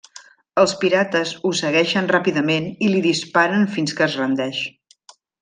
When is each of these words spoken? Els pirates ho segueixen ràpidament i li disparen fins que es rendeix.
Els 0.61 0.71
pirates 0.83 1.33
ho 1.49 1.51
segueixen 1.59 2.09
ràpidament 2.13 2.65
i 2.87 2.89
li 2.95 3.03
disparen 3.09 3.69
fins 3.77 3.95
que 4.01 4.07
es 4.09 4.17
rendeix. 4.23 4.65